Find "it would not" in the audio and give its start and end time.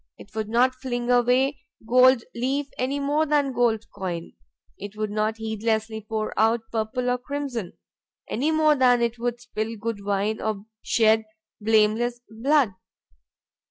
0.17-0.73, 4.75-5.37